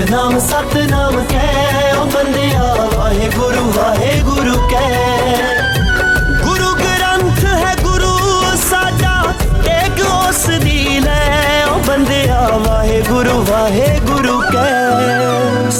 सतनाम 0.00 0.34
सतनाम 0.42 1.16
कै 1.30 1.48
ओ 1.94 2.04
बंदिया 2.12 2.68
वाहे 2.92 3.26
गुरु 3.32 3.64
वाहे 3.72 4.12
गुरु 4.28 4.54
कै 4.70 4.84
गुरु 6.44 6.70
ग्रंथ 6.78 7.42
है, 7.62 7.72
गुरु 7.82 8.12
साजा, 8.62 9.12
एक 9.72 9.98
गोस 9.98 10.40
दिल 10.64 11.08
बंद 11.88 12.12
ओ 12.38 12.62
वाहे 12.64 13.02
गुरु 13.10 13.36
वाहे 13.50 13.90
गुरु 14.08 14.38
कै 14.48 14.64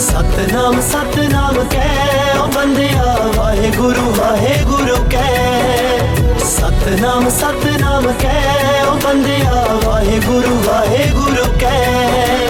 सतनाम 0.00 0.78
सतनाम 0.90 1.62
कै 1.76 1.88
ओ 2.36 2.46
बंदिया 2.58 3.16
वाहे 3.38 3.72
गुरु 3.80 4.06
वाहे 4.20 4.54
गुरु 4.72 5.00
कै 5.16 5.26
सतनाम 6.52 7.32
सतनाम 7.40 8.12
कै 8.26 8.36
ओ 8.84 8.94
बंदिया 9.06 9.66
वाहे 9.88 10.22
गुरु 10.28 10.56
वाहे 10.68 11.04
गुरु 11.20 11.50
कै 11.64 12.49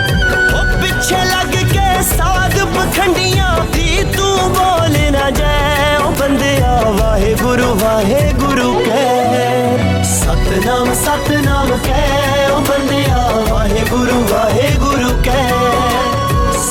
ਉਹ 0.53 0.81
ਪਿੱਛੇ 0.81 1.15
ਲੱਗ 1.15 1.69
ਕੇ 1.71 2.01
ਸਾਧ 2.17 2.59
ਪਖੰਡੀਆਂ 2.59 3.59
ਵੀ 3.73 4.03
ਤੂੰ 4.17 4.53
ਬੋਲ 4.53 5.11
ਨਾ 5.11 5.29
ਜਾਏ। 5.31 5.97
ਉਹ 6.05 6.11
ਬੰਦਿਆ, 6.11 6.81
ਵਾਹਿਗੁਰੂ 6.85 7.79
ਵਾਹਿਗੁਰੂ 7.79 8.79
ਕਹਿ। 8.79 10.03
ਸਤਨਾਮ 10.03 10.93
ਸਤਨਾਮ 10.93 11.77
ਕਹਿ। 11.83 12.51
ਉਹ 12.51 12.61
ਬੰਦਿਆ, 12.61 13.31
ਵਾਹਿਗੁਰੂ 13.49 14.27
ਵਾਹਿਗੁਰੂ 14.29 15.21
ਕਹਿ। 15.23 15.49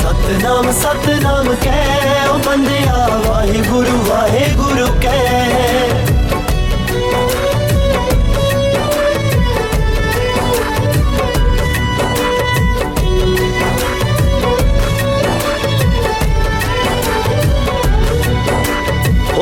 ਸਤਨਾਮ 0.01 0.73
ਸਤਨਾਮ 0.73 1.55
ਕਹਿ। 1.63 2.29
ਓ 2.31 2.39
ਬੰਦਿਆ, 2.39 3.09
ਵਾਹਿਗੁਰੂ 3.27 4.05
ਵਾਹਿਗੁਰੂ 4.09 4.87
ਕਹਿ। 5.03 6.14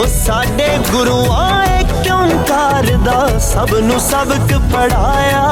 ਉਹ 0.02 0.06
ਸਾਡੇ 0.08 0.66
ਗੁਰੂਆਂ 0.90 1.66
ਕਿਉਂ 2.02 2.28
ਕਰਦਾ 2.46 3.38
ਸਭ 3.38 3.74
ਨੂੰ 3.82 3.98
ਸਬਕ 4.00 4.54
ਪੜਾਇਆ 4.72 5.42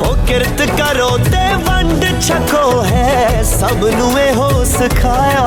ਉਹ 0.00 0.16
ਕਿਰਤ 0.26 0.62
ਕਰੋ 0.78 1.08
ਤੇ 1.18 1.54
ਵੰਡ 1.66 2.04
ਛਕੋ 2.20 2.82
ਹੈ 2.84 3.42
ਸਭ 3.44 3.84
ਨੂੰ 3.94 4.18
ਇਹੋ 4.20 4.64
ਸਿਖਾਇਆ। 4.64 5.44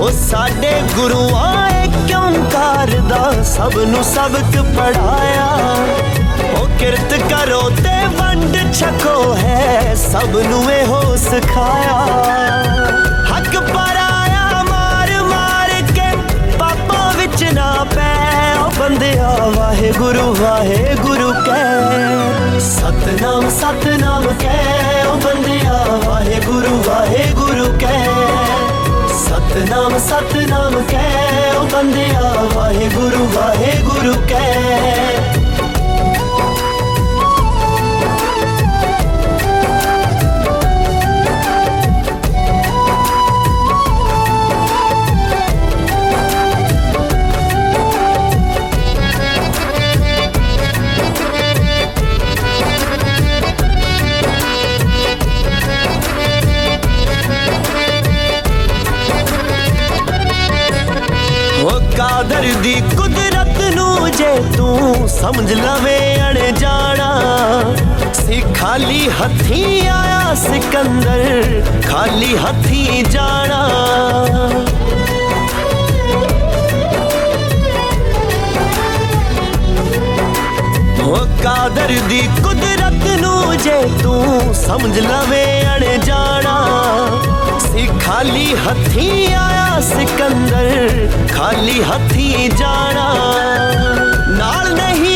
ਉਹ 0.00 0.10
ਸਾਡੇ 0.28 0.72
ਗੁਰੂਆਂ 0.96 1.70
ਕਿਉਂ 2.06 2.32
ਕਰਦਾ 2.50 3.32
ਸਭ 3.56 3.78
ਨੂੰ 3.86 4.04
ਸਬਕ 4.04 4.60
ਪੜਾਇਆ 4.76 5.48
ਉਹ 6.60 6.68
ਕਿਰਤ 6.78 7.14
ਕਰੋ 7.30 7.68
छको 8.72 9.14
है, 9.34 9.94
सब 9.96 10.36
नुए 10.50 10.80
हो 10.86 11.00
सिखाया 11.16 11.96
हक 13.30 13.56
पराया 13.66 14.44
मार 14.68 15.10
मार 15.24 15.70
के, 15.90 16.08
पापा 16.56 17.00
विच 17.18 17.42
ना 17.54 17.68
पै। 17.94 18.08
बंद 18.78 19.02
वाहे 19.56 19.90
गुरु 19.98 20.22
वाहे 20.34 20.78
गुरु 21.00 21.32
कै 21.46 21.58
सतनाम 22.60 23.48
सतनाम 23.58 24.24
कै 24.42 24.56
बंद 25.24 25.48
वाहे 26.06 26.40
गुरु 26.46 26.72
वाहे 26.88 27.26
गुरु 27.34 27.68
कै 27.82 28.00
सतनाम 29.20 29.98
सतनाम 30.08 30.80
कै 30.94 31.04
बंद 31.74 32.00
वाहे 32.56 32.88
गुरु 32.96 33.22
वाहे 33.36 33.72
गुरु 33.90 34.14
कै 34.32 34.99
ਸਮਝ 65.39 65.51
ਲਵੇਂ 65.53 66.17
ਅਣ 66.21 66.37
ਜਾਣਾ 66.59 67.09
ਸੀ 68.15 68.41
ਖਾਲੀ 68.55 69.07
ਹੱਥੀ 69.19 69.63
ਆਇਆ 69.87 70.33
ਸਿਕੰਦਰ 70.37 71.61
ਖਾਲੀ 71.87 72.35
ਹੱਥੀ 72.37 73.03
ਜਾਣਾ 73.11 73.61
ਉਹ 81.03 81.17
ਕਾਦਰ 81.43 81.91
ਦੀ 82.09 82.21
ਕੁਦਰਤ 82.43 83.07
ਨੂੰ 83.21 83.57
ਜੇ 83.57 83.81
ਤੂੰ 84.03 84.53
ਸਮਝ 84.55 84.97
ਲਵੇਂ 84.99 85.47
ਅਣ 85.75 85.83
ਜਾਣਾ 86.05 86.55
ਸੀ 87.61 87.87
ਖਾਲੀ 88.01 88.53
ਹੱਥੀ 88.67 89.09
ਆਇਆ 89.35 89.79
ਸਿਕੰਦਰ 89.89 91.07
ਖਾਲੀ 91.33 91.81
ਹੱਥੀ 91.83 92.49
ਜਾਣਾ 92.57 93.13
ਨਾਲ 94.29 94.73
ਨਹੀਂ 94.75 95.08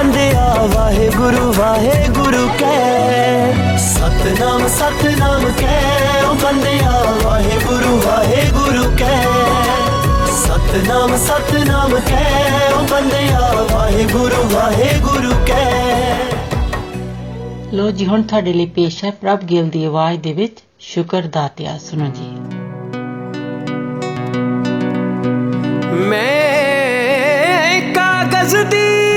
ਬੰਦਿਆ 0.00 0.44
ਵਾਹਿਗੁਰੂ 0.74 1.52
ਵਾਹਿਗੁਰੂ 1.52 2.46
ਕਹਿ 2.58 3.78
ਸਤਨਾਮ 3.78 4.66
ਸਤਨਾਮ 4.68 5.42
ਕਹਿ 5.58 6.22
ਓ 6.24 6.34
ਬੰਦਿਆ 6.34 6.92
ਵਾਹਿਗੁਰੂ 7.24 7.96
ਵਾਹਿਗੁਰੂ 8.06 8.84
ਕਹਿ 8.96 9.26
ਸਤਨਾਮ 10.36 11.16
ਸਤਨਾਮ 11.16 11.94
ਕਹਿ 12.08 12.72
ਓ 12.72 12.82
ਬੰਦਿਆ 12.90 13.66
ਵਾਹਿਗੁਰੂ 13.72 14.42
ਵਾਹਿਗੁਰੂ 14.54 15.34
ਕਹਿ 15.46 16.14
ਲੋ 17.72 17.90
ਜੀ 17.90 18.06
ਹੁਣ 18.06 18.22
ਤੁਹਾਡੇ 18.22 18.52
ਲਈ 18.52 18.66
ਪੇਸ਼ 18.66 19.04
ਹੈ 19.04 19.10
ਪ੍ਰਭ 19.10 19.44
ਗਿਲ 19.44 19.68
ਦੀ 19.68 19.84
ਆਵਾਜ਼ 19.84 20.20
ਦੇ 20.20 20.32
ਵਿੱਚ 20.32 20.62
ਸ਼ੁਕਰ 20.86 21.28
ਦਾਤਿਆ 21.32 21.78
ਸੁਣੋ 21.78 22.10
ਜੀ। 22.14 22.30
ਮੈਂ 26.08 27.92
ਕਾਗਜ਼ 27.94 28.56
ਦੀ 28.56 29.09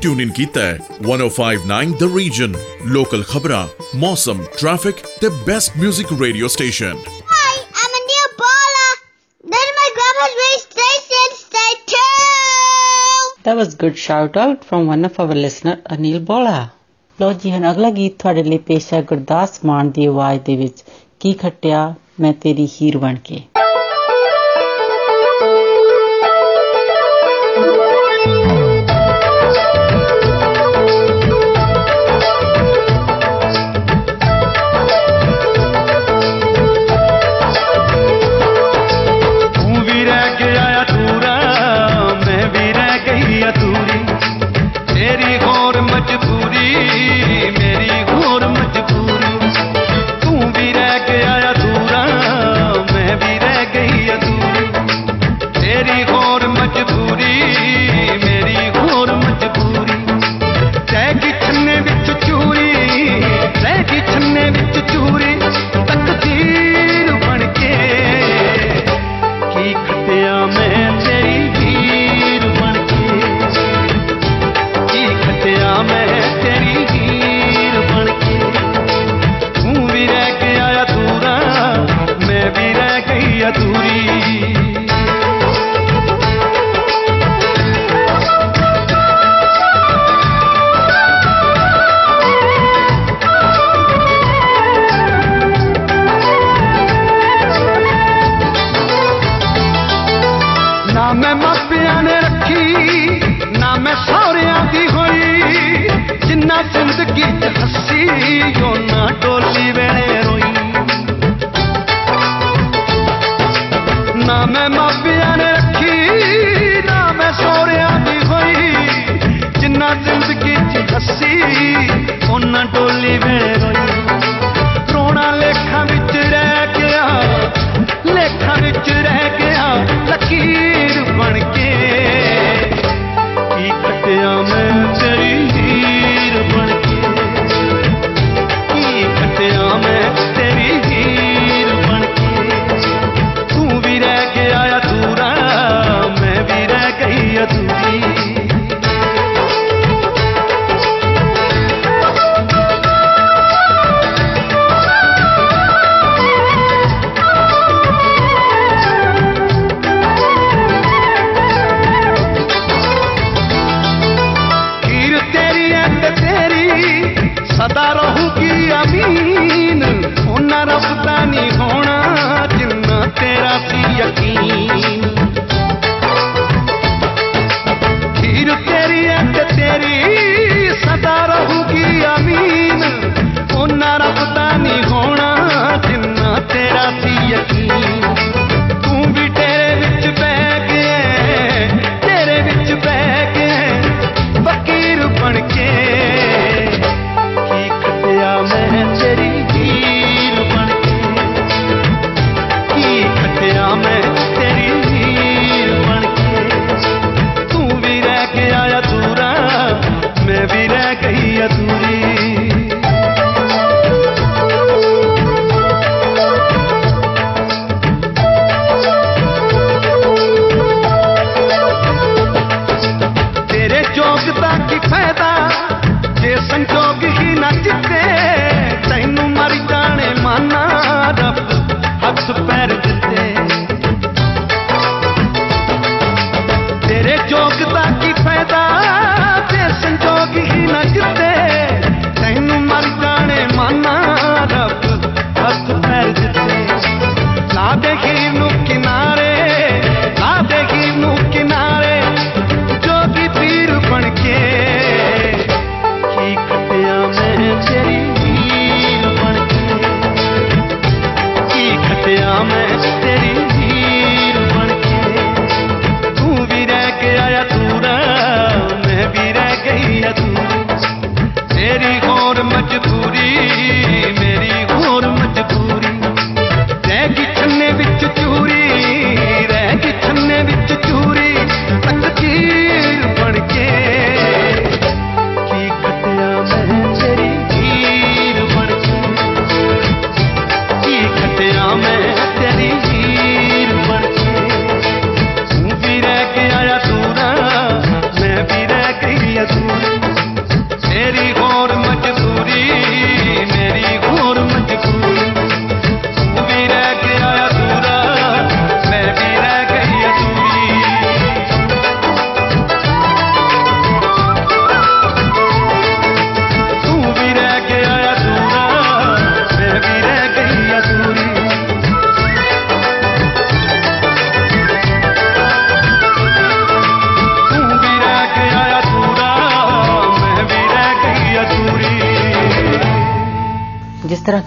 ट्यून 0.00 0.20
इन 0.20 0.30
कीता 0.32 0.60
है 0.62 0.78
1059 1.06 1.94
द 1.94 2.10
रीजन 2.16 2.54
लोकल 2.88 3.22
खबरें 3.24 4.00
मौसम 4.00 4.42
traffic 4.58 5.02
the 5.22 5.32
best 5.46 5.76
music 5.76 6.12
radio 6.22 6.48
station 6.50 7.02
That 13.44 13.56
was 13.56 13.74
good 13.76 13.96
shout 13.98 14.36
out 14.36 14.64
from 14.64 14.86
one 14.88 15.04
of 15.04 15.18
our 15.18 15.34
listener 15.36 15.78
Anil 15.90 16.20
Bola. 16.26 16.58
ਲੋ 17.18 17.32
ਜੀ 17.32 17.50
ਹਣ 17.50 17.70
ਅਗਲਾ 17.70 17.90
ਗੀਤ 17.90 18.14
ਤੁਹਾਡੇ 18.18 18.42
ਲਈ 18.42 18.58
ਪੇਸ਼ 18.66 18.92
ਹੈ 18.94 19.00
ਗੁਰਦਾਸ 19.02 19.58
ਮਾਨ 19.64 19.90
ਦੀ 19.90 20.06
ਆਵਾਜ਼ 20.06 20.40
ਦੇ 20.42 20.56
ਵਿੱਚ 20.56 20.82
ਕੀ 21.20 21.32
ਖੱਟਿਆ 21.42 21.82
ਮੈਂ 22.20 22.32
ਤੇਰੀ 22.42 22.66
ਹੀਰ 22.72 22.96
ਬਣ 22.98 23.16
ਕੇ 23.24 23.40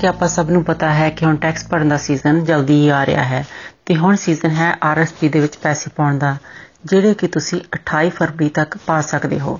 ਕਿ 0.04 0.08
ਆਪਾਂ 0.08 0.28
ਸਭ 0.28 0.50
ਨੂੰ 0.50 0.64
ਪਤਾ 0.64 0.94
ਹੈ 0.94 1.10
ਕਿ 1.10 1.26
ਹੁਣ 1.26 1.36
ਟੈਕਸ 1.36 1.66
ਭਰਨ 1.68 1.90
ਦਾ 1.90 1.98
ਸੀਜ਼ਨ 1.98 2.44
ਜਲਦੀ 2.46 2.74
ਹੀ 2.74 2.88
ਆ 2.90 3.06
ਰਿਹਾ 3.06 3.24
ਹੈ। 3.24 3.46
ਤੇ 3.86 3.96
ਹੁਣ 3.96 4.16
ਸੀਜ਼ਨ 4.16 4.50
ਹੈ 4.50 4.72
ਆਰਐਸਪੀ 4.84 5.28
ਦੇ 5.30 5.40
ਵਿੱਚ 5.40 5.56
ਪੈਸੇ 5.58 5.92
ਪਾਉਣ 5.96 6.18
ਦਾ, 6.18 6.36
ਜਿਹੜੇ 6.86 7.14
ਕਿ 7.14 7.28
ਤੁਸੀਂ 7.28 7.60
28 7.76 8.10
ਫਰਵਰੀ 8.10 8.50
ਤੱਕ 8.50 8.78
ਪਾ 8.86 9.00
ਸਕਦੇ 9.02 9.40
ਹੋ। 9.40 9.60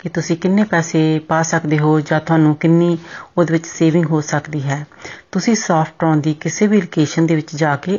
ਕਿ 0.00 0.08
ਤੁਸੀਂ 0.08 0.36
ਕਿੰਨੇ 0.36 0.64
ਪੈਸੇ 0.64 1.02
ਪਾ 1.18 1.42
ਸਕਦੇ 1.42 1.78
ਹੋ 1.78 2.00
ਜਾਂ 2.00 2.20
ਤੁਹਾਨੂੰ 2.20 2.54
ਕਿੰਨੀ 2.56 2.98
ਉਹਦੇ 3.38 3.52
ਵਿੱਚ 3.52 3.66
ਸੇਵਿੰਗ 3.66 4.06
ਹੋ 4.06 4.20
ਸਕਦੀ 4.20 4.62
ਹੈ, 4.62 4.86
ਤੁਸੀਂ 5.32 5.54
ਸੌਫਟਵੇਅਰ 5.54 6.16
ਦੀ 6.16 6.34
ਕਿਸੇ 6.34 6.66
ਵੀ 6.66 6.80
ਲੋਕੇਸ਼ਨ 6.80 7.26
ਦੇ 7.26 7.34
ਵਿੱਚ 7.34 7.56
ਜਾ 7.56 7.76
ਕੇ 7.76 7.98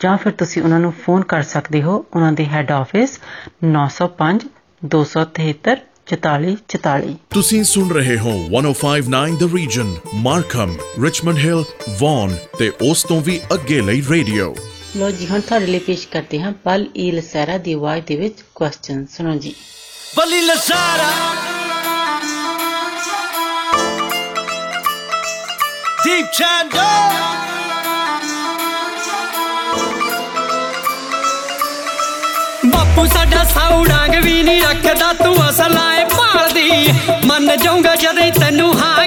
ਜਾਂ 0.00 0.16
ਫਿਰ 0.16 0.32
ਤੁਸੀਂ 0.32 0.62
ਉਹਨਾਂ 0.62 0.80
ਨੂੰ 0.80 0.92
ਫੋਨ 1.04 1.22
ਕਰ 1.24 1.42
ਸਕਦੇ 1.42 1.82
ਹੋ, 1.82 2.04
ਉਹਨਾਂ 2.14 2.32
ਦੇ 2.32 2.46
ਹੈੱਡ 2.46 2.72
ਆਫਿਸ 2.72 3.18
905 3.64 4.48
273 4.82 5.76
4444 6.08 7.14
ਤੁਸੀਂ 7.30 7.62
ਸੁਣ 7.64 7.90
ਰਹੇ 7.92 8.16
ਹੋ 8.18 8.32
1059 8.52 9.36
the 9.38 9.48
region 9.54 9.94
Markham 10.22 10.76
Richmond 11.04 11.36
Hill 11.36 11.64
Vaughan 12.00 12.36
ਤੇ 12.58 12.70
ਉਸ 12.90 13.02
ਤੋਂ 13.04 13.20
ਵੀ 13.20 13.40
ਅੱਗੇ 13.54 13.80
ਲਈ 13.80 14.02
ਰੇਡੀਓ 14.10 14.54
ਲੋ 14.96 15.10
ਜੀ 15.10 15.26
ਹੁਣ 15.26 15.40
ਤੁਹਾਡੇ 15.40 15.66
ਲਈ 15.66 15.78
ਪੇਸ਼ 15.86 16.06
ਕਰਦੇ 16.08 16.40
ਹਾਂ 16.40 16.52
ਪਲ 16.64 16.86
ਈ 16.96 17.10
ਲਸਾਰਾ 17.10 17.58
ਦੀ 17.58 17.72
ਆਵਾਜ਼ 17.72 18.04
ਦੇ 18.06 18.16
ਵਿੱਚ 18.16 18.42
ਕੁਐਸਚਨ 18.54 19.04
ਸੁਣੋ 19.16 19.34
ਜੀ 19.38 19.54
ਬਲੀ 20.16 20.40
ਲਸਾਰਾ 20.40 21.10
ਦੀਪ 26.04 26.26
ਚੰਦੋ 26.32 26.86
ਬਾਪੂ 32.66 33.06
ਸਾਡਾ 33.06 33.42
ਸੌੜਾਂਗ 33.44 34.14
ਵੀ 34.24 34.42
ਨਹੀਂ 34.42 34.62
ਰੱਖਦਾ 34.62 35.12
ਤੂੰ 35.14 35.34
ਅਸਲਾ 35.48 35.97
मन 37.28 37.56
जाऊँगा 37.62 37.94
जद 38.02 38.18
तेनू 38.38 38.70
हाँ 38.80 39.06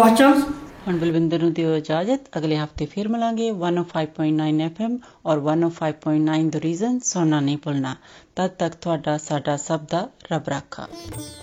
ਕੁਐਸਚਨਸ 0.00 0.42
ਹੁਣ 0.86 0.96
ਬਲਵਿੰਦਰ 0.98 1.40
ਨੂੰ 1.42 1.52
ਦਿਓ 1.52 1.74
ਇਜਾਜ਼ਤ 1.76 2.28
ਅਗਲੇ 2.38 2.56
ਹਫਤੇ 2.56 2.86
ਫਿਰ 2.86 3.08
ਮਿਲਾਂਗੇ 3.08 3.48
105.9 3.50 4.66
FM 4.66 4.92
ਔਰ 5.26 5.40
105.9 5.46 6.36
ਦ 6.50 6.60
ਰੀਜ਼ਨ 6.64 6.98
ਸੁਣਨਾ 7.04 7.40
ਨਹੀਂ 7.40 7.56
ਭੁੱਲਣਾ 7.64 7.94
ਤਦ 8.36 8.50
ਤੱਕ 8.58 8.74
ਤੁਹਾਡਾ 8.82 9.16
ਸਾਡਾ 9.18 9.56
ਸਭ 9.64 9.86
ਦਾ 9.90 10.06
ਰੱਬ 10.32 10.48
ਰਾਖਾ 10.48 10.86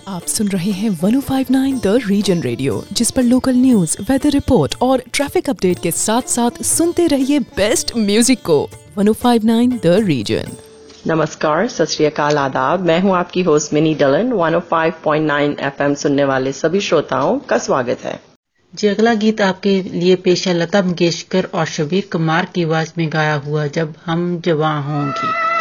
आप 0.08 0.26
सुन 0.30 0.50
रहे 0.52 0.72
हैं 0.74 0.90
1059 1.02 1.76
द 1.82 1.92
रीजन 2.04 2.42
रेडियो 2.44 2.74
जिस 2.98 3.12
पर 3.14 3.26
लोकल 3.26 3.56
न्यूज 3.60 3.96
वेदर 4.10 4.34
रिपोर्ट 4.34 4.76
और 4.82 5.04
ट्रैफिक 5.10 5.48
अपडेट 5.50 5.80
के 5.80 5.92
साथ 5.98 6.34
साथ 6.34 6.60
सुनते 6.68 7.06
रहिए 7.10 7.40
बेस्ट 7.56 7.96
म्यूजिक 8.02 8.44
को 8.44 8.58
1059 8.98 9.80
द 9.80 9.96
रीजन 10.06 10.54
नमस्कार 11.06 11.66
सत 11.70 11.90
श्री 11.90 12.04
अकाल 12.06 12.38
आदाब 12.40 12.86
मैं 12.86 13.00
हूं 13.00 13.16
आपकी 13.16 13.42
होस्ट 13.44 13.74
मिनी 13.74 13.94
डलन 13.96 14.30
105.9 14.34 15.40
एफएम 15.64 15.94
सुनने 16.04 16.24
वाले 16.26 16.52
सभी 16.60 16.80
श्रोताओं 16.82 17.38
का 17.50 17.58
स्वागत 17.64 18.04
है 18.04 18.20
जी, 18.73 18.87
अगला 18.87 19.13
गीत 19.13 19.41
आपके 19.41 19.81
लिए 19.81 20.15
पेश 20.15 20.47
है 20.47 20.53
लता 20.53 20.81
मंगेशकर 20.81 21.45
और 21.53 21.65
शबीर 21.65 22.09
कुमार 22.11 22.47
की 22.55 22.63
आवाज़ 22.63 22.91
में 22.97 23.09
गाया 23.13 23.33
हुआ 23.35 23.65
जब 23.67 23.93
हम 24.05 24.41
जवां 24.45 24.83
होंगी। 24.83 25.58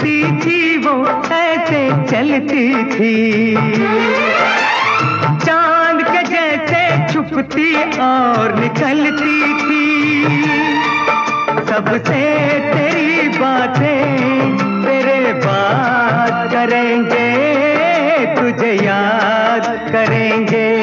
हंसती 0.00 0.40
थी 0.40 0.76
वो 0.78 0.92
ऐसे 1.32 1.80
चलती 2.10 2.68
थी। 2.92 3.54
चाँद 5.44 6.02
के 6.02 6.22
जैसे 6.28 7.12
छुपती 7.12 7.74
और 8.00 8.54
निकलती 8.60 9.38
थी। 9.60 9.84
सबसे 11.68 12.22
तेरी 12.70 13.28
बातें 13.38 14.56
तेरे 14.84 15.32
बात 15.44 16.50
करेंगे, 16.52 17.28
तुझे 18.36 18.72
याद 18.84 19.66
करेंगे। 19.92 20.79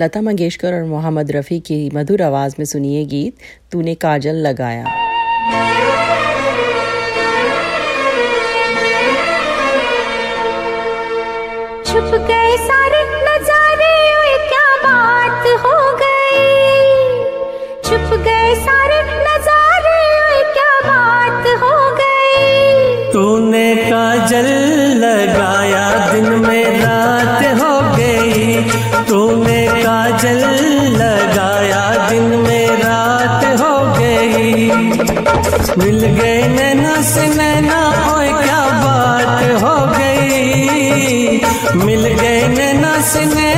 लता 0.00 0.20
मंगेशकर 0.20 0.74
और 0.74 0.84
मोहम्मद 0.84 1.30
रफ़ी 1.32 1.60
की 1.60 1.90
मधुर 1.94 2.22
आवाज़ 2.22 2.54
में 2.58 2.64
सुनिए 2.66 3.04
गीत, 3.04 3.34
तूने 3.72 3.94
काजल 3.94 4.36
लगाया। 4.46 4.84
छुप 11.84 12.29
se 43.10 43.26
me 43.26 43.49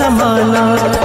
जमाना 0.00 0.99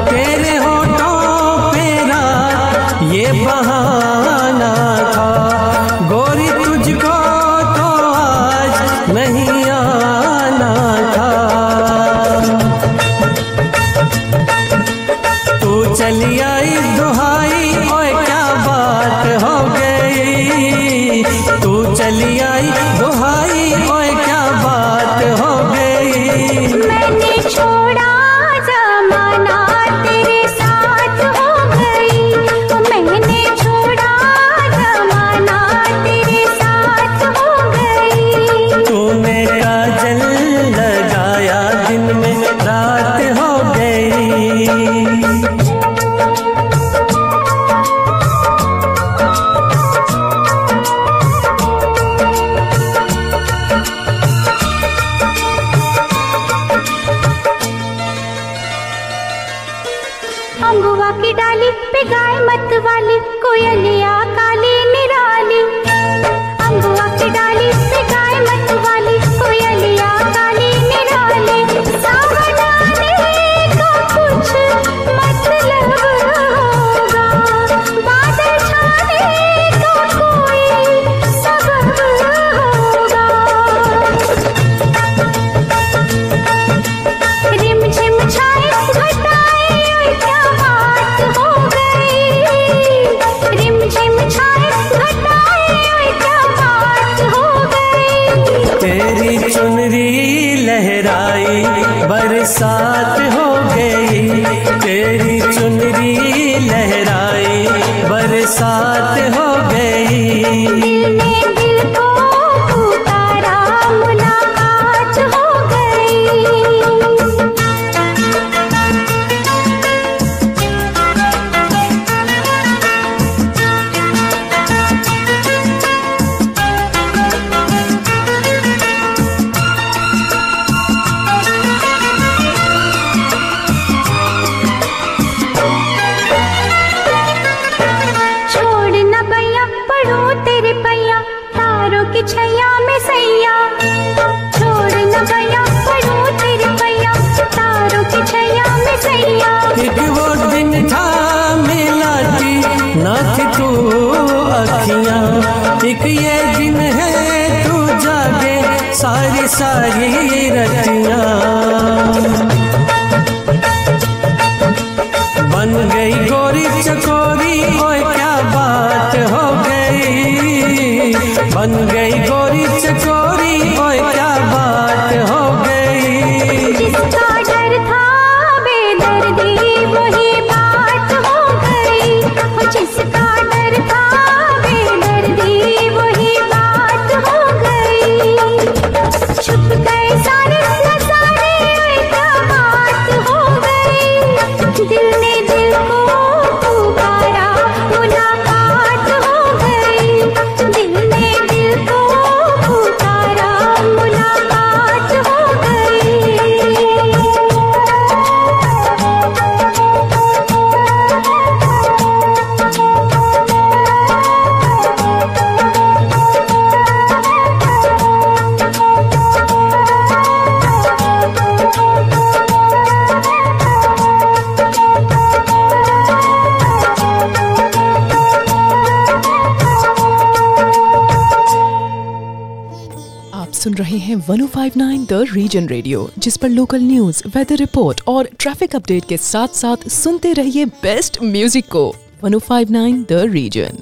1059 234.25 235.05
द 235.07 235.13
रीजन 235.31 235.67
रेडियो 235.67 236.07
जिस 236.17 236.37
पर 236.37 236.49
लोकल 236.49 236.81
न्यूज़ 236.81 237.21
वेदर 237.35 237.55
रिपोर्ट 237.55 237.99
और 238.07 238.29
ट्रैफ़िक 238.39 238.75
अपडेट 238.75 239.05
के 239.05 239.17
साथ 239.17 239.55
साथ 239.55 239.87
सुनते 239.89 240.31
रहिए 240.33 240.65
बेस्ट 240.83 241.21
म्यूज़िक 241.23 241.65
को। 241.71 241.83
1059 242.23 243.03
द 243.09 243.19
रीजन 243.33 243.77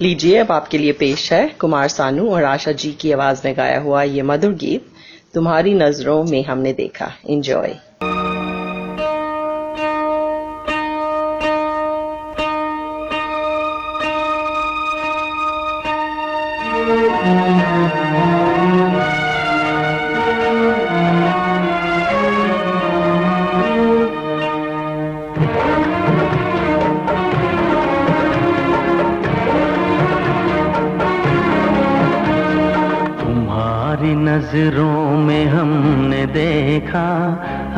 लीजिए, 0.00 0.36
अब 0.36 0.52
आपके 0.52 0.78
लिए 0.78 0.92
पेश 0.92 1.32
है 1.32 1.46
कुमार 1.60 1.88
सानू 1.88 2.28
और 2.28 2.44
आशा 2.44 2.72
जी 2.74 2.92
की 2.92 3.12
आवाज़ 3.12 3.42
में 3.44 3.56
गाया 3.56 3.80
हुआ 3.80 4.02
ये 4.02 4.22
मधुर 4.22 4.54
गीत, 4.54 4.86
तुम्हारी 5.34 5.74
नज़रों 5.74 6.22
में 6.24 6.42
हमने 6.44 6.72
देखा। 6.72 7.12
इंजॉय 7.28 7.76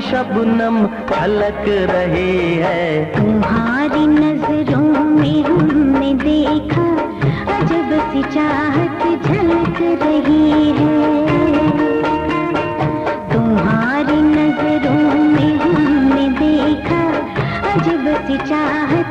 शबनम 0.00 0.76
झलक 0.86 1.64
रहे 1.90 2.32
है। 2.54 3.04
तुम्हारी 3.14 4.06
नज़रों 4.06 5.04
में 5.04 5.42
हमने 5.44 6.12
देखा, 6.14 6.86
अजब 7.56 7.90
सी 8.10 8.22
चाहत 8.34 9.02
झलक 9.26 9.78
रही 10.02 10.70
है। 10.70 10.98
तुम्हारी 13.32 14.20
नज़रों 14.22 15.14
में 15.24 15.52
हमने 15.58 16.26
देखा, 16.38 17.02
अजब 17.72 18.04
सी 18.26 18.36
चाहत 18.48 19.09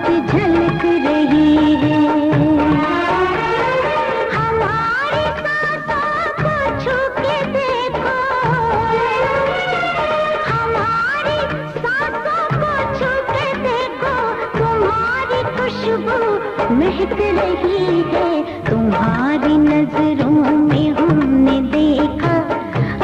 महक 16.99 17.19
रही 17.37 18.01
है 18.13 18.63
तुम्हारी 18.65 19.57
नज़रों 19.57 20.31
में 20.57 20.89
हमने 20.91 21.59
देखा 21.71 22.33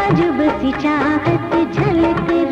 अजब 0.06 0.42
सी 0.60 0.72
चाहत 0.82 1.56
झलक 1.74 2.45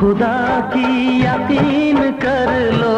खुदा 0.00 0.60
की 0.74 1.20
यकीन 1.20 1.98
कर 2.12 2.50
लो। 2.72 2.94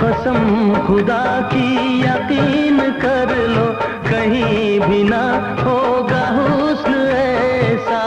कसम 0.00 0.44
खुदा 0.86 1.24
की 1.40 1.66
यकीन 2.00 2.78
कर 2.92 3.36
लो, 3.48 3.66
कहीं 4.10 4.80
भी 4.80 5.02
ना 5.04 5.22
होगा 5.62 6.24
हुस्न 6.28 6.94
ऐसा। 7.16 8.02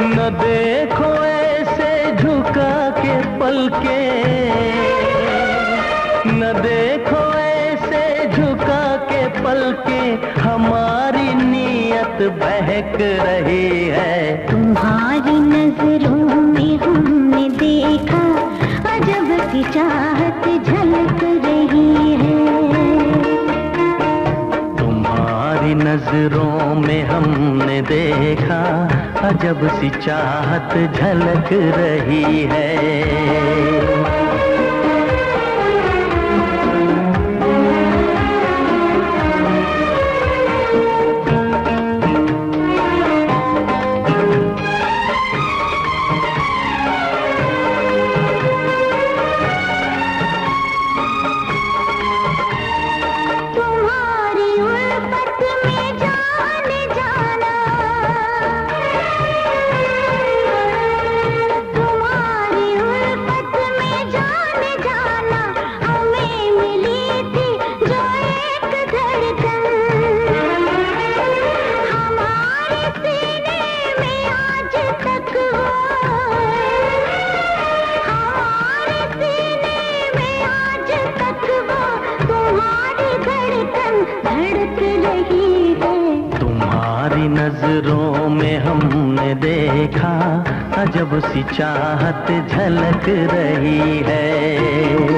न 0.00 0.28
देखो 0.42 1.14
ऐसे 1.24 2.16
झुका 2.16 2.90
के 2.90 3.16
पल 3.38 3.68
बहक 12.40 12.96
रही 13.00 13.88
है। 13.88 14.46
तुम्हारी 14.46 15.38
नज़रों 15.42 16.40
में 16.42 16.76
हमने 16.78 17.48
देखा 17.58 18.22
अजब 18.92 19.28
सी 19.50 19.62
चाहत 19.74 20.44
झलक 20.64 21.22
रही 21.44 22.14
है। 22.22 22.36
तुम्हारी 24.78 25.74
नज़रों 25.74 26.74
में 26.76 27.02
हमने 27.04 27.80
देखा 27.82 28.62
अजब 29.28 29.66
सी 29.78 29.90
चाहत 30.00 30.74
झलक 30.94 31.52
रही 31.78 32.42
है। 32.52 32.68
चाहत 91.58 92.50
झलक 92.50 93.08
रही 93.08 94.02
है। 94.06 95.17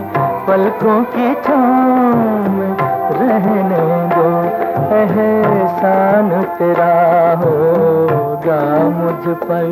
पलकों 0.51 1.03
की 1.03 1.35
छाम 1.35 2.55
रहने 3.11 3.83
दो। 4.15 4.25
एहसान 4.95 6.41
तेरा 6.43 6.95
होगा 7.43 8.59
मुझ 8.89 9.37
पर। 9.37 9.71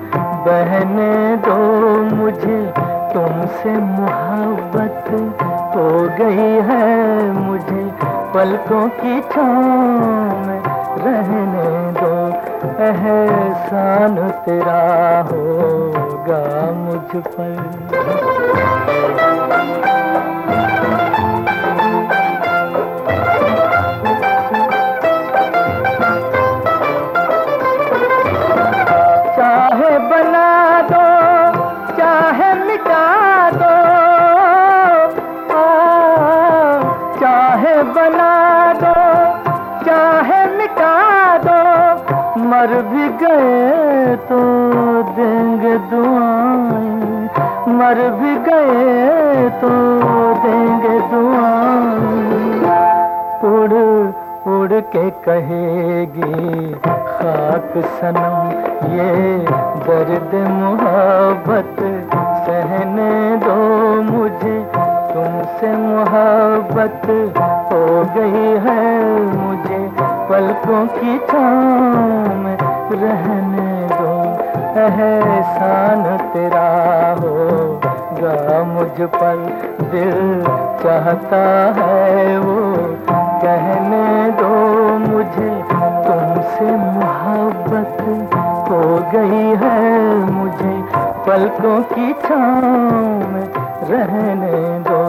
बहने 0.51 1.37
दो 1.37 1.55
मुझे। 2.15 2.73
तुमसे 3.13 3.77
मोहब्बत 3.77 5.05
हो 5.75 5.89
गई 6.19 6.51
है 6.69 7.31
मुझे। 7.31 7.91
पलकों 8.33 8.89
की 8.89 9.21
छाँव 9.21 10.47
में 10.47 10.61
रहने 10.97 11.91
दो। 12.01 12.15
एहसान 12.83 14.29
तेरा 14.29 15.21
होगा 15.31 16.71
मुझ 16.71 17.23
पर। 17.25 17.71
कहेगी, 55.31 56.71
खाक 57.09 57.73
सनम, 57.99 58.33
ये 58.93 59.11
दर्द 59.85 60.33
मोहब्बत, 60.49 61.77
सहने 62.47 63.37
दो 63.37 63.55
मुझे, 64.01 64.55
तुमसे 65.13 65.71
मोहब्बत 65.77 67.07
हो 67.71 67.81
गई 68.15 68.43
है 68.65 68.83
मुझे, 69.35 69.79
पलकों 70.29 70.85
की 70.97 71.17
छाँव 71.31 72.45
रहने 73.03 73.69
दो, 73.93 74.11
एहसान 74.83 76.03
तेरा 76.33 76.67
होगा 77.21 78.63
मुझ 78.63 79.09
पर, 79.15 79.37
दिल 79.93 80.43
चाहता 80.83 81.43
है 81.79 82.37
वो, 82.39 82.59
कहने 83.43 84.31
दो 84.31 84.80
मुझे 85.31 85.49
तुमसे 86.05 86.71
मोहब्बत 86.77 88.01
हो 88.69 88.79
गई 89.13 89.43
है 89.61 90.07
मुझे 90.31 90.73
पलकों 91.25 91.81
की 91.83 92.13
छाँव 92.13 93.27
में 93.29 93.47
रहने 93.91 94.79
दो, 94.79 94.99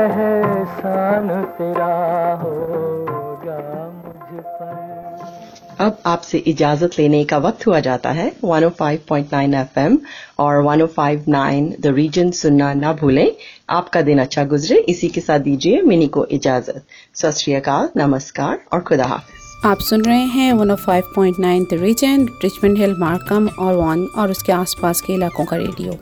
एहसान 0.00 1.28
तेरा 1.58 1.94
होगा 2.42 3.58
मुझ 3.94 4.42
पर। 4.44 5.84
अब 5.84 5.98
आपसे 6.06 6.38
इजाज़त 6.38 6.98
लेने 6.98 7.24
का 7.24 7.38
वक्त 7.38 7.66
हुआ 7.66 7.80
जाता 7.80 8.10
है 8.10 8.32
105.9 8.44 9.54
एफएम 9.54 9.98
और 10.38 10.62
105.9 10.64 11.72
द 11.80 11.86
रीजन 11.86 12.30
सुनना 12.30 12.72
ना 12.74 12.92
भूलें। 12.92 13.32
आपका 13.70 14.02
दिन 14.02 14.18
अच्छा 14.18 14.44
गुजरे, 14.44 14.78
इसी 14.78 15.08
के 15.08 15.20
साथ 15.20 15.38
दीजिए 15.38 15.82
मिनी 15.82 16.06
को 16.06 16.26
इजाज़त। 16.26 16.82
सत 17.14 17.92
नमस्कार 17.96 18.58
और 18.72 18.80
खुदा 18.80 19.04
हाफिज। 19.04 19.35
आप 19.64 19.78
सुन 19.80 20.04
रहे 20.04 20.24
हैं 20.24 20.52
105.9 20.52 21.60
the 21.70 21.74
region 21.74 22.26
Richmond 22.42 22.78
Hill 22.78 22.94
Markham 22.98 23.48
और 23.48 23.74
वन 23.74 24.04
और 24.18 24.30
उसके 24.30 24.52
आसपास 24.52 25.00
के 25.00 25.12
इलाकों 25.12 25.44
का 25.44 25.56
रेडियो 25.56 25.98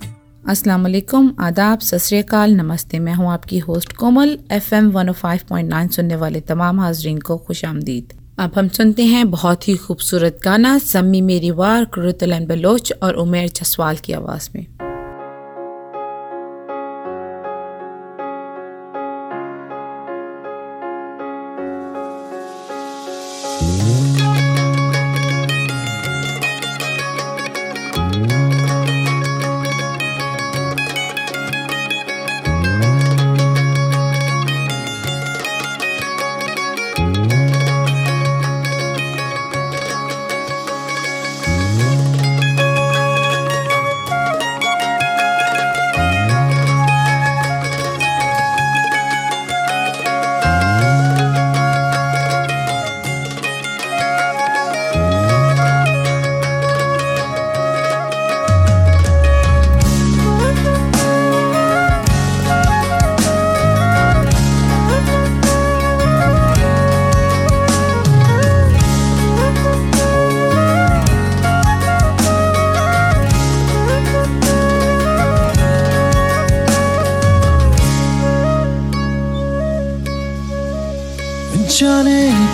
अस्सलाम 0.48 0.82
वालेकुम 0.82 1.34
आदाब 1.40 1.78
सत 1.78 2.34
नमस्ते। 2.34 2.98
मैं 2.98 3.14
हूँ 3.14 3.30
आपकी 3.32 3.58
होस्ट 3.58 3.92
कोमल 3.92 4.38
एफएम 4.52 4.90
105.9 4.92 5.88
सुनने 5.88 6.16
वाले 6.16 6.40
तमाम 6.40 6.80
हाजरीन 6.80 7.18
को 7.18 7.36
खुश 7.36 7.64
आमदीद। 7.64 8.12
अब 8.38 8.52
हम 8.54 8.68
सुनते 8.68 9.04
हैं 9.04 9.30
बहुत 9.30 9.68
ही 9.68 9.76
खूबसूरत 9.76 10.40
गाना 10.44 10.78
सम्मी 10.78 11.20
मेरी 11.20 11.50
वार, 11.50 11.84
कुरुतलन 11.84 12.46
बलोच 12.46 12.92
और 13.02 13.14
उमेर 13.14 13.48
जसवाल 13.48 13.96
की 13.96 14.12
आवाज़ 14.12 14.50
में। 14.54 14.66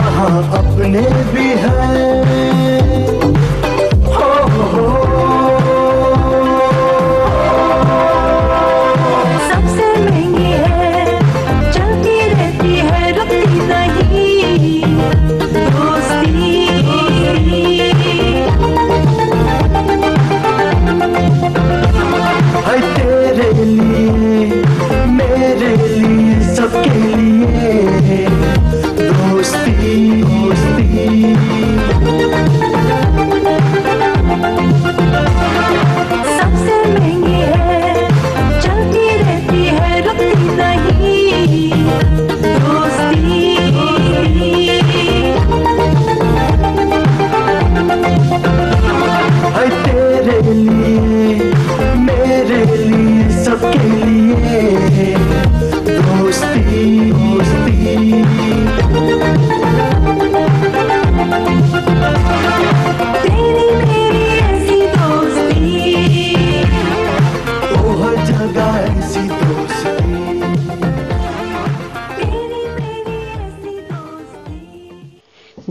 यहाँ 0.00 0.42
अपने 0.58 1.00
भी 1.32 1.48
हैं। 1.62 3.19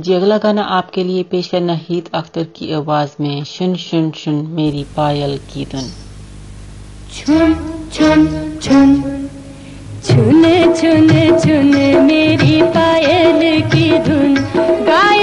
जी 0.10 0.16
अगला 0.16 0.38
गाना 0.38 0.62
आपके 0.76 1.04
लिए 1.04 1.24
पेश 1.24 1.54
है 1.54 1.60
नहीद 1.60 2.10
अख्तर 2.14 2.44
की 2.56 2.72
आवाज़ 2.74 3.12
में, 3.20 3.44
शुन 3.44 3.76
शुन 3.76 4.10
शुन, 4.12 4.36
मेरी 4.52 4.84
पायल 4.98 5.38
की 5.50 5.66
धुन। 5.66 5.90
छुन 7.14 7.54
छुन 7.94 8.26
छुन, 8.64 8.96
छुने 10.06 10.66
छुने, 11.40 12.00
मेरी 12.00 12.62
पायल 12.78 13.62
की 13.70 13.90
धुन। 14.00 14.36
गाय 14.86 15.19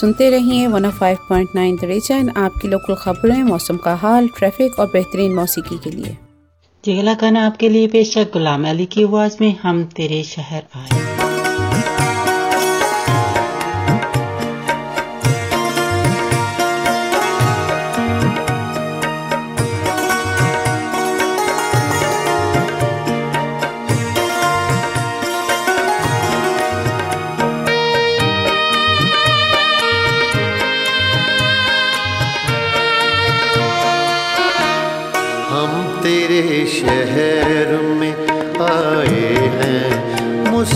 सुनते 0.00 0.28
रहिए 0.30 0.66
105.9 0.68 1.76
द 1.76 1.84
रीजन 1.84 2.28
आपकी 2.36 2.68
लोकल 2.68 2.94
खबरें, 2.94 3.42
मौसम 3.42 3.76
का 3.76 3.94
हाल 3.94 4.28
ट्रैफ़िक 4.28 4.78
और 4.78 4.86
बेहतरीन 4.86 5.34
मौसीकी 5.34 5.78
के 5.78 5.90
लिए। 5.90 6.16
जी 6.84 7.14
खाना 7.14 7.46
आपके 7.46 7.68
लिए 7.68 7.86
पेश 7.88 8.18
गुलाम 8.18 8.68
अली 8.68 8.86
की 8.86 9.02
आवाज़ 9.02 9.36
में, 9.40 9.56
हम 9.62 9.84
तेरे 9.96 10.22
शहर 10.22 10.62
आए। 10.76 11.07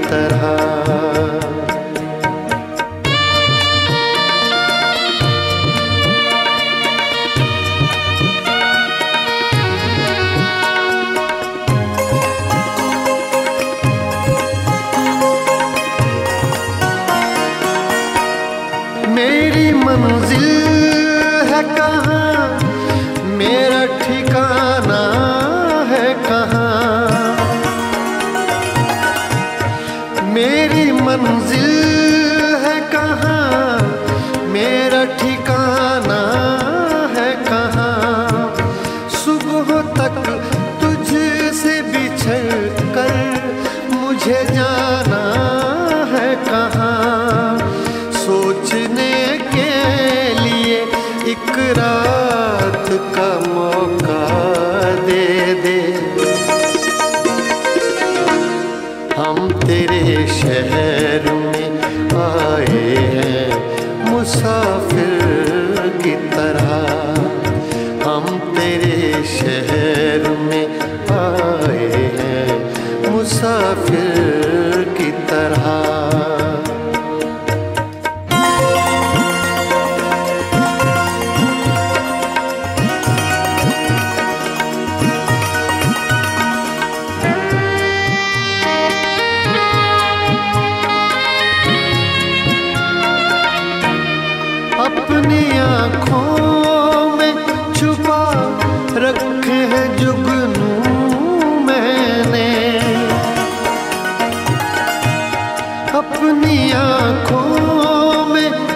तरह। 0.00 1.41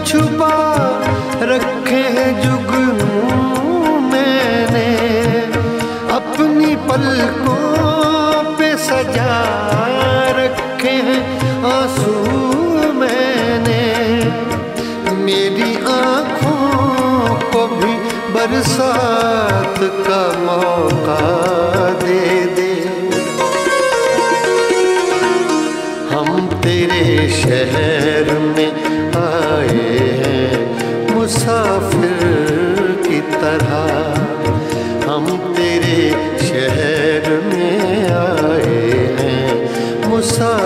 छुपा 0.06 0.54
रखे 1.42 2.00
हैं 2.16 2.30
जुगनू 2.42 3.10
मैंने। 4.00 4.90
अपनी 6.16 6.76
पलकों 6.88 8.56
पे 8.58 8.68
सजा 8.78 9.32
रखे 10.38 10.94
हैं 11.08 11.20
आँसू 11.72 12.14
मैंने। 13.00 13.82
मेरी 15.24 15.72
आँखों 15.94 17.34
को 17.52 17.66
भी 17.76 17.94
बरसात 18.34 19.78
का 20.08 20.22
मौका 20.44 20.95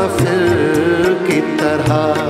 मुसाफिर 0.00 1.14
की 1.26 1.40
तरह। 1.56 2.29